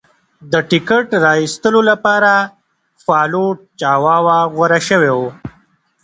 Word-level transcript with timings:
د 0.51 0.53
ټکټ 0.69 1.07
را 1.23 1.33
ایستلو 1.41 1.81
لپاره 1.91 2.31
فالوټ 3.03 3.57
چاواوا 3.79 4.39
غوره 4.53 4.79
شوی 4.87 5.11
و. 5.17 5.19